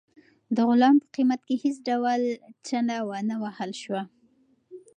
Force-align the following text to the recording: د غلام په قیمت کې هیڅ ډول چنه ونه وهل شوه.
د 0.55 0.57
غلام 0.69 0.95
په 1.01 1.07
قیمت 1.15 1.41
کې 1.47 1.55
هیڅ 1.63 1.77
ډول 1.89 2.21
چنه 2.67 2.95
ونه 3.09 3.35
وهل 3.43 3.71
شوه. 3.81 4.01